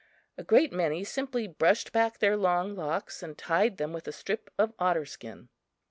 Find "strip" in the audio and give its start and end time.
4.11-4.49